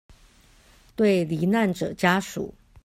[0.95, 2.51] 對罹難者家屬